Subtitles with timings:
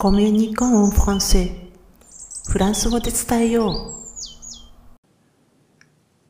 [0.00, 1.50] コミュニコンフランセ
[2.48, 3.96] フランス語で伝えよ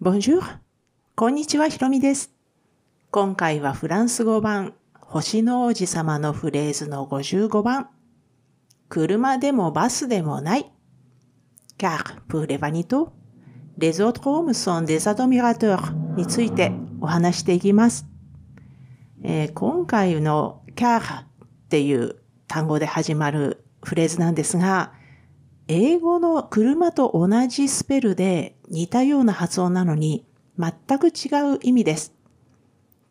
[0.01, 0.03] う。
[0.03, 0.41] Bonjour!
[1.15, 2.33] こんにちは、ひろみです。
[3.11, 7.91] 今回はフランス語版、星の王子様のフレーズの55番。
[8.89, 10.73] 車でもバスでもない。
[11.77, 13.11] car pour les vaniteux,
[13.77, 18.07] les autres hommes sont des admirateurs についてお話していきます。
[19.23, 21.27] えー、今回の car っ
[21.69, 22.17] ていう
[22.49, 24.93] 単語で始まるフレーズなんですが、
[25.69, 30.27] 英語の車と同じスペルで似たような発音なのに
[30.59, 32.15] 全く違う意味です。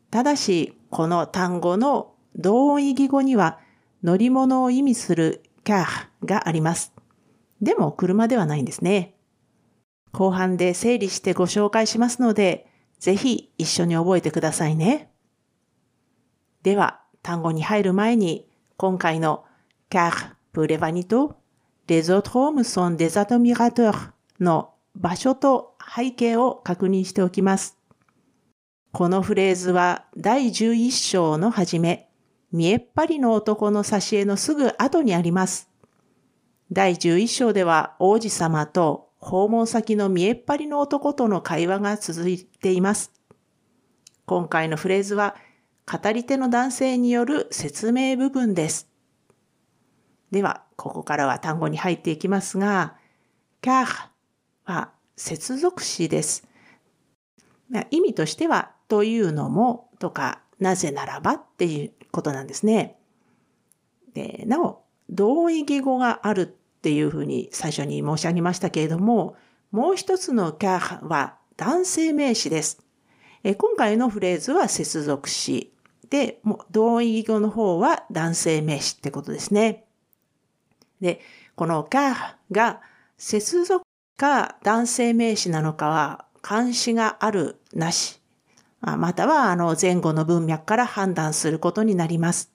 [0.10, 3.60] ただし、この単語の同音異義語には
[4.04, 5.86] 乗り物を意味する car
[6.26, 6.94] があります。
[7.62, 9.16] でも車ではないんですね。
[10.12, 12.68] 後半で整理してご紹介しますので、
[13.00, 15.12] ぜひ一緒に覚えてくださいね。
[16.64, 19.44] では、単語に入る前に、今回の
[19.90, 21.34] car pour les vaniteux,
[21.88, 27.76] les autres hommes sont des admirateurs の場所と背景を確認しておきます。
[28.92, 32.08] このフレーズは第11章の始め、
[32.52, 35.72] 見えっ張りの男の挿絵のすぐ後にあります。
[36.72, 43.12] 第11章では王子様と訪問先の見えっ張りの男との会話が続いています。
[44.28, 45.36] 今回のフレーズは
[45.90, 48.90] 語り手の男性による説明部分です。
[50.32, 52.98] では、ここからは単語に入っていきますが、
[53.62, 53.86] car
[54.66, 56.46] は接続詞です。
[57.90, 62.98] 意味としては、というのもとか、なぜならばっていうことなんですね。
[64.14, 69.38] でなお、同意義語があるっていうふうに最初に申し上げましたけれども、
[69.72, 72.84] もう一つの car は男性名詞です。
[73.58, 75.72] 今回のフレーズは接続詞
[76.10, 79.86] で、もう同意語の方は男性名詞ってことですね。
[81.02, 81.22] で、
[81.56, 82.82] このがが
[83.18, 83.84] 接続
[84.18, 88.22] か男性名詞なのかは監視があるなし、
[88.82, 92.52] またはあの前後の文脈から判断することになります。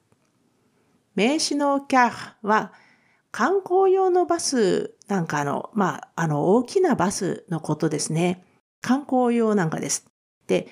[1.14, 2.72] 名詞のキャーは
[3.30, 8.44] 観光用のバスなんかの、まあ、あの大きなバスのことですね。
[8.80, 10.06] 観光用なんかです。
[10.46, 10.68] で、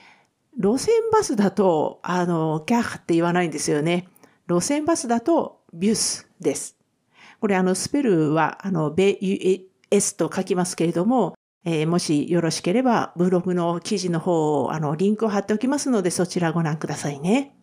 [0.59, 4.09] 路線バスだと、あの、キャーって言わないんですよね。
[4.49, 6.77] 路線バスだと、ビュスです。
[7.41, 9.19] これ、あの、スペルは、あの、ベ、
[9.91, 11.35] S と書きますけれども、
[11.65, 17.55] えー、もしよろしければ、ブログの記事の方を、あの、リンクを貼っておきますので、そちらご覧くださいね。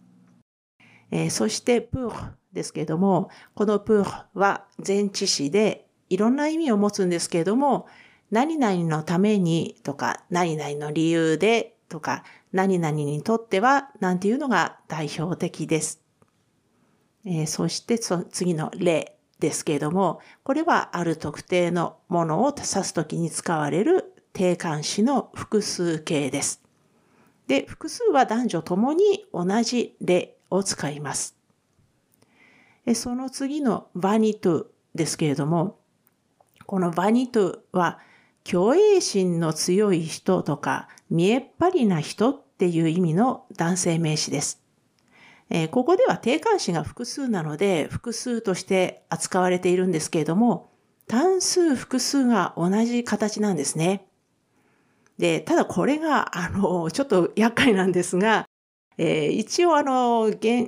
[1.11, 7.87] えー、そして、プーですけれども、このプーは前置詞で、いろんな意味を持つんですけれども、
[8.31, 16.01] 何々のためにとか、何々の理由でとか、何々にとっては、なんていうのが代表的です。
[17.25, 26.61] えー、そしてそ次の例ですけれども、これはある特定のものを指すときに使われる定冠詞の複数形です。
[27.47, 31.35] で、複数は男女ともに同じ例を使います。
[32.95, 34.65] その次のバニトゥ
[34.95, 35.79] ですけれども、
[36.65, 37.99] このバニトゥは
[38.49, 44.63] 虚栄心の強い人とか見えっ張りな人っていう意味の男性名詞です。
[45.49, 50.69] えー、ここでは定冠詞が複数なので複数として扱われているんですけれども
[51.07, 54.07] 単数複数が同じ形なんですね。
[55.17, 58.45] で、ただこれが、あの、ちょっと厄介なんですが、
[58.97, 60.67] えー、一応あの、原、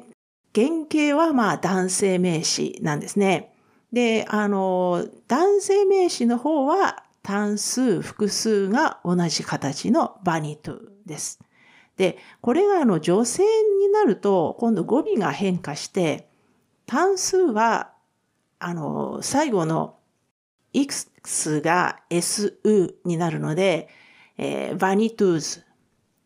[0.53, 3.53] 原型はまあ男性名詞なんですね。
[3.93, 11.39] で、あの、男性名詞の方は単数、複数が同じ形のバニトゥです。
[11.97, 16.29] で、これがあの女性になると今度語尾が変化して、
[16.85, 17.91] 単数は
[18.59, 19.97] あの最後の
[20.73, 23.89] x が su になるので、
[24.37, 25.65] えー、バニトゥーズ。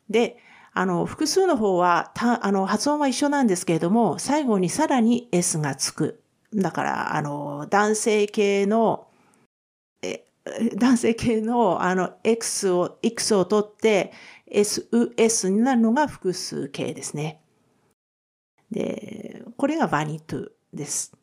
[0.10, 0.38] で、
[0.74, 6.22] あの、複数の方は、た、あの、発音は一緒なんですけれども、最後にさらに s がつく。
[6.54, 9.08] だから、あの、男性系の
[10.76, 14.12] 男性系のあの X を、X を取って
[14.52, 17.42] SUS になるのが複数形ですね。
[18.72, 21.16] で、これがバニトゥです。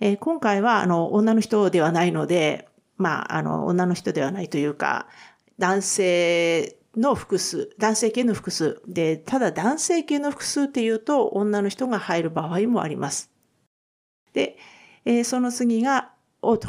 [0.00, 5.06] えー、今回はあの女の人ではないので、まあ、あの女の人ではないというか、
[5.58, 8.80] 男性の複数、男性系の複数。
[8.86, 13.30] で、ただ男性系の複数っていうと女の人が入る場合もあります。
[14.32, 14.56] で、
[15.04, 16.12] えー、その次が
[16.42, 16.68] オート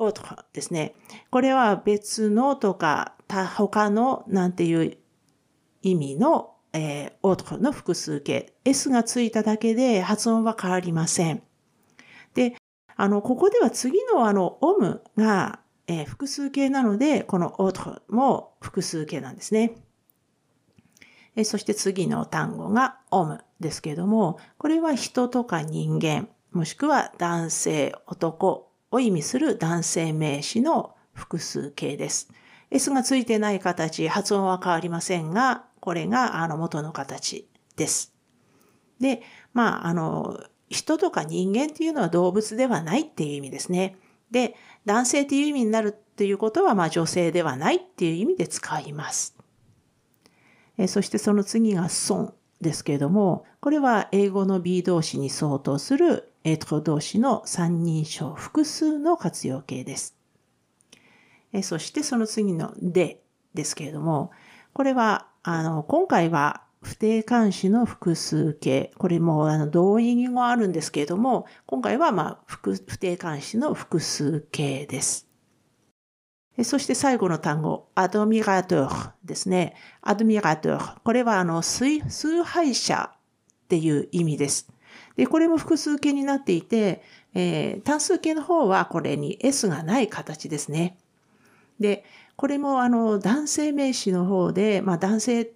[0.00, 0.94] オとかですね。
[1.30, 3.14] これは別のとか、
[3.56, 4.96] 他のなんていう
[5.82, 8.54] 意味の、えー、オとかの複数形。
[8.64, 11.42] S がついただけで発音は変わりません。
[12.34, 12.56] で、
[12.96, 19.74] あの、ここでは次のあの、オムが、えー、複数形なので、このオトも複数形なんですね。
[21.36, 32.30] えー、そして次の単語がオムですけれども、これは人とか人間、もしくは男性、男を意味する男性名詞の複数形です。
[32.70, 38.14] S がついてない形、発音は変わりませんが、これがあの元の形です。
[39.00, 39.22] で、
[39.52, 40.38] まあ、あの、
[40.68, 43.96] 人とか人間っていうのは動物ではないっていう意味ですね。
[44.30, 44.54] で、
[44.84, 49.36] 男性っていう意味になるっていうことは、まあ女性ではないっていう意味で使います。
[50.78, 60.16] えそしてその次が損ですけれども、これは英語の B 動詞に相当する A と動詞の三人称複数の活用形です。
[61.62, 63.22] そしてその次ので
[63.54, 64.30] ですけれども、
[64.72, 68.92] これは、あの、今回は不定冠詞の複数形。
[68.96, 75.26] これもあの同意義語あるんですけれども、今回はまあ不定冠詞の複数形です。
[76.62, 79.74] そして最後の単語、アドミラトーですね。
[80.02, 81.00] アドミラトー。
[81.02, 82.00] これはあの崇
[82.44, 84.70] 拝者っていう意味です。
[85.16, 87.02] で、これも複数形になっていて、
[87.34, 90.96] えー、単数形の方はこれに S がない形ですね。
[91.78, 92.04] で、
[92.36, 95.52] これもあの男性名詞の方で、まあ男性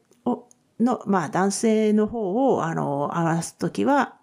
[0.81, 4.17] の、まあ男性の方をあの表すときは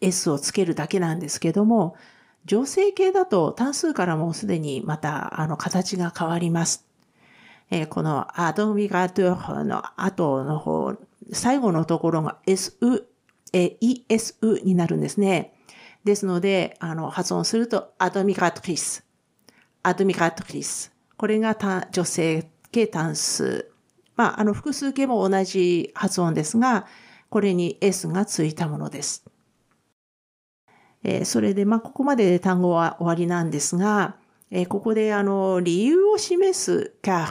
[0.00, 1.96] S をつけるだけなんですけども、
[2.44, 6.86] 女性形だと単数からもうすでにまたあの形が変わります。
[7.70, 10.94] えー、このアドミガトゥの後の方、
[11.32, 13.04] 最後のところが SU、
[13.52, 15.54] えー、ESU になるんですね。
[16.04, 19.04] ですので、あの、発音するとアドミガトリス、
[19.82, 20.92] アドミガトリス。
[21.16, 21.56] これが
[21.92, 23.72] 女性形単数
[24.16, 26.86] まあ、あの複数形も同じ発音ですが、
[27.28, 29.24] これに S がついたものです。
[31.02, 34.16] えー、それで、まあ、ここまで単語は終わりなんですが、
[34.50, 37.26] えー、ここであの理由を示す car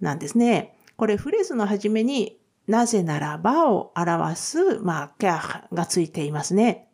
[0.00, 0.76] なんですね。
[0.96, 2.37] これフレーズの初めに
[2.68, 6.88] なぜならばを表す、まあ、car がついていますね。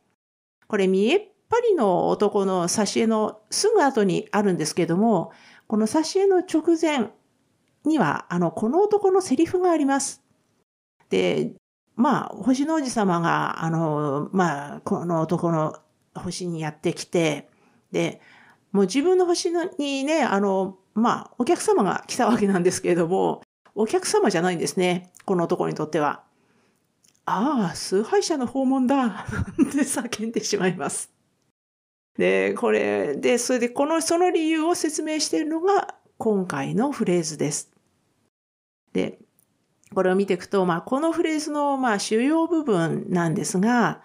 [0.69, 5.32] これ見えっぱりの男の挿絵のすぐ後にあるんですけども、
[5.67, 7.11] この挿絵の直前、
[7.85, 10.23] には、あの、この男のセリフがあります。
[11.11, 11.53] で、
[11.97, 15.77] まあ、星の王子様が、あの、まあ、この男の
[16.15, 17.49] 星にやってきて、
[17.93, 18.20] で、
[18.73, 23.43] もう自分の星にね、あの、まあ、お客様が来たわけなんですけれども、
[23.75, 25.11] お客様じゃないんですね。
[25.25, 26.23] この男にとっては。
[27.26, 31.11] ああ、崇拝者の訪問だ って叫んでしまいます。
[32.17, 37.71] で、これで、それで、この、その理由を説明しているのが今回のフレーズです。
[38.93, 39.19] で、
[39.94, 44.03] これを見ていくと、まあ、このフレーズの、まあ、主要部分なんですが、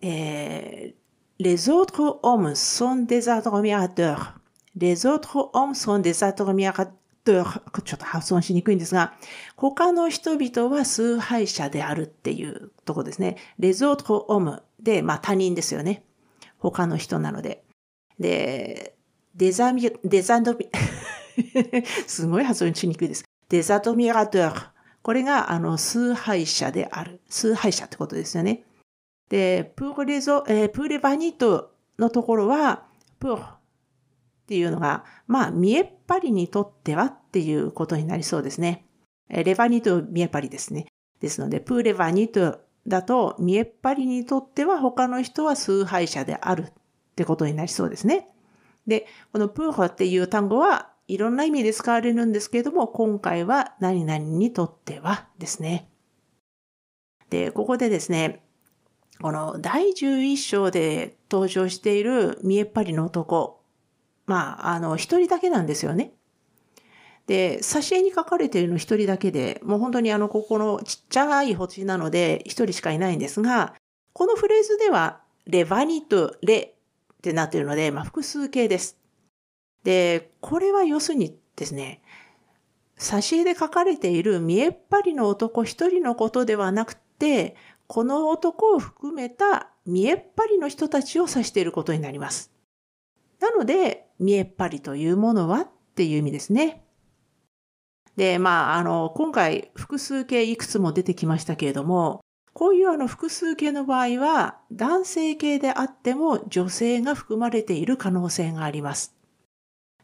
[0.00, 4.34] えー、les autres hommes sont des admirateurs.
[4.76, 6.92] les autres hommes sont des admirateurs.
[7.32, 9.14] ちょっと発音しにくいんですが、
[9.56, 13.36] 他の人々は崇拝者であるっていうとこですね。
[13.58, 16.04] les autres hommes で、まあ他人ですよね。
[16.58, 17.64] 他の人なので。
[18.18, 18.94] で、
[19.34, 20.68] デザミ、デザドミ、
[22.06, 23.24] すごい発音しにくいです。
[23.48, 24.60] デザドミラドール。
[25.02, 27.20] これが、あの、崇拝者である。
[27.28, 28.64] 崇拝者ってことですよね。
[29.28, 32.86] で、プーレゾ、えー、プーレバニートのところは、
[33.20, 33.46] プー
[34.46, 38.86] っていうのが、まあ、見えっ張りにとってはっていうことになりそうですね。
[39.28, 40.86] レバニート、見えっ張りですね。
[41.20, 46.72] ですので、プーレバニートだと、見えっ張りにとっては他の人は崇拝者であるっ
[47.16, 48.28] てことになりそうですね。
[48.86, 55.88] で、このプーホっていう単語はいろんな意味で使われるんですけれども、今回は何々にとってはですね。
[57.30, 58.44] で、ここでですね、
[59.20, 63.60] この第11章で登場している見えっ張りの男。
[64.26, 66.12] まあ、あの、一人だけなんですよね。
[67.26, 73.74] で、挿絵に書かれているの一人だけで、もう本当にあの、ここのちっちゃい星なので一人しかいないんですが、
[74.12, 76.74] このフレーズでは、レバニとレ
[77.14, 78.98] ってなっているので、まあ、複数形です。
[79.84, 82.02] で、これは要するにですね、
[82.98, 87.56] 挿絵で書かれている見えっ張りの男一人のことではなくて、
[87.86, 92.55] この男を含めた見えっ張りの人たちを指していることになります。
[93.40, 96.84] なので、見えっ張りというものはっていう意味ですね。
[98.16, 102.20] で、まあ、あの、今回複数形いくつも出てきましたけれども、
[102.54, 109.14] こういうあの複数形の場合は、男性形であっても女性が含まれている可能性があります。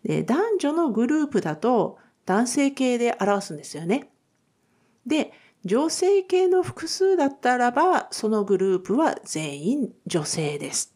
[0.05, 4.11] で、男女のグループだと男性系で表すんですよね。
[5.07, 5.33] で、
[5.65, 10.95] 女性系の複数だったらば、そのグループは全員女性です。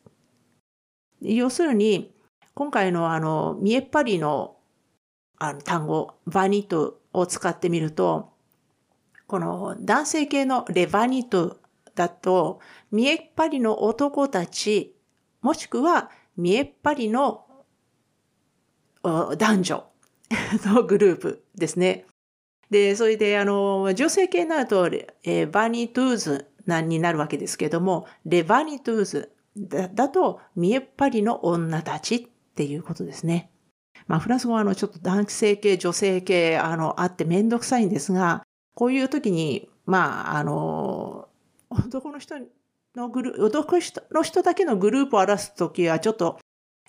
[1.22, 2.15] 要するに、
[2.56, 4.56] 今回のあの、見栄っ張りの
[5.38, 8.32] あの単語、 vaniteux を使ってみると、
[9.26, 11.58] この男性形の les vaniteux
[11.94, 12.60] だと、
[12.90, 14.96] 見栄っ張りの男たち、
[15.42, 17.44] もしくは見栄っ張りの
[19.02, 19.86] 男女
[20.64, 22.06] のグループですね。
[22.70, 24.86] で、それで、あの、女性形になると、
[25.24, 33.50] えー、 vaniteuse になるわけですけども、 les vaniteusesだだと、見えっ張りの女たちっていうことですね。
[34.06, 38.44] まあ、フランス語はあの、ちょっと男性系、女性系、あの、あってめんどくさいんですが、
[38.74, 41.28] こういう時に、まあ、あの、
[41.68, 42.36] 男の人
[42.94, 43.76] のグル、男
[44.10, 46.38] の人だけのグループを表すときは、ちょっと、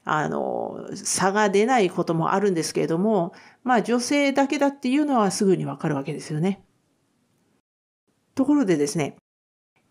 [0.06, 3.34] あの、差が出ないこともあるんですけれども、
[3.66, 6.64] まあ女性だけだっていうのはすぐにわかるわけですよね。
[8.36, 9.18] ところでですね、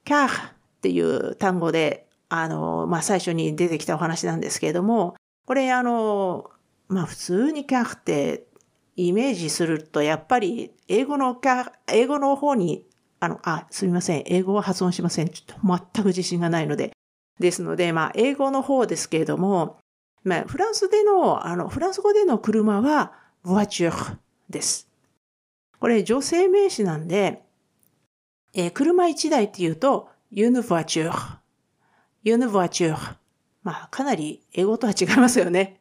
[0.05, 5.17] キャーっていう単語で、あの、まあ最初に出てきたお話なんですけれども、
[5.47, 6.51] これあの、
[6.89, 8.47] まあ普通にキャーって
[8.97, 12.85] イメージすると、やっぱり英語のキャ、英語の方に、
[13.21, 14.25] あの、あ、すみません。
[14.27, 15.29] 英語は発音しません。
[15.29, 16.93] ちょっと全く自信がないので。
[17.39, 19.79] ですので、まあ英語の方ですけれども、
[20.27, 23.13] まあ、フランスでの、あの、フランス語での車は、
[23.45, 24.17] ボアチュー
[24.51, 24.89] です。
[25.79, 27.45] これ、女性名詞なんで、
[28.53, 33.17] えー、車一台って言うと、 une voiture。une voiture。
[33.67, 35.81] まあ、かなり英語とは違いますよね。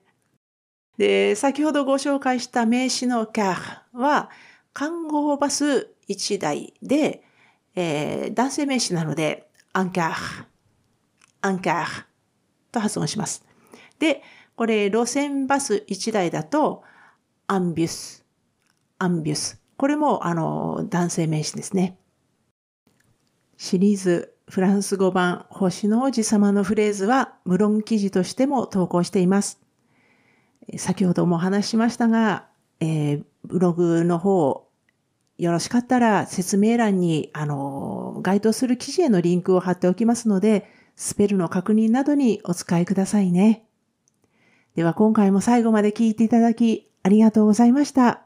[0.98, 4.32] で、先ほどご紹介した名詞の car は、
[4.74, 7.24] 観光バス一台で、
[7.76, 12.06] えー、男性名詞なので、 un car、un car
[12.72, 13.46] と発音します。
[14.00, 14.24] で、
[14.56, 16.82] これ路線バス1台だと、
[17.46, 18.26] アンビュス、
[18.98, 19.62] アンビュス。
[19.78, 22.00] これも、あの、男性名詞ですね。
[23.58, 29.60] シリーズフランス語版星の王子様のフレーズは無論記事としても投稿しています。
[30.78, 32.48] 先ほどもお話ししましたが、
[32.80, 34.68] えー、ブログの方、
[35.38, 43.66] よろしかったら説明欄に、あの、該当する記事へのリンクを貼っておきますので、スペルの確認などにお使いくださいね。
[44.76, 48.24] では今回も最後まで聞いていただきありがとうございました。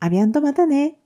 [0.00, 0.98] アビアンとまたね。